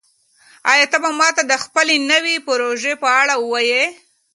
آیا 0.71 0.85
ته 0.91 0.97
به 1.03 1.09
ماته 1.19 1.43
د 1.47 1.53
خپلې 1.63 1.95
نوې 2.11 2.35
پروژې 2.47 2.93
په 3.03 3.07
اړه 3.21 3.35
ووایې؟ 3.39 3.83